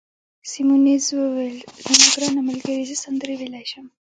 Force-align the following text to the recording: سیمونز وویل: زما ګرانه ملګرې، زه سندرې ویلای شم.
سیمونز 0.51 1.05
وویل: 1.13 1.57
زما 1.83 2.01
ګرانه 2.13 2.41
ملګرې، 2.49 2.83
زه 2.89 2.95
سندرې 3.05 3.33
ویلای 3.39 3.65
شم. 3.71 3.85